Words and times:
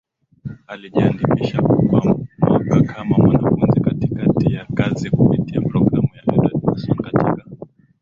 alijiandikisha 0.67 1.61
kwa 1.61 1.81
mwaka 1.81 2.15
kama 2.85 3.17
mwanafunzi 3.17 3.81
katikati 3.81 4.53
ya 4.53 4.65
kazi 4.65 5.09
kupitia 5.09 5.61
Programu 5.61 6.09
ya 6.15 6.23
Edward 6.33 6.63
Mason 6.63 6.97
katika 6.97 7.45